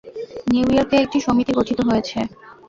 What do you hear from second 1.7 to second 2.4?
হয়েছে।